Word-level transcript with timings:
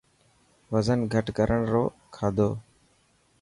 وزن 0.71 0.99
گهٽ 1.11 1.25
ڪرڻ 1.37 1.59
رو 1.73 1.83
کادو. 2.15 2.49